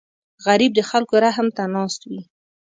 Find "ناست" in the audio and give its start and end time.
1.75-2.01